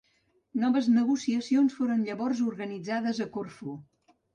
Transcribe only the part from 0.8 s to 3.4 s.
negociacions foren llavors organitzades a